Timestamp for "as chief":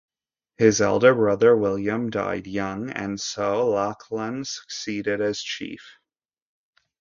5.21-5.93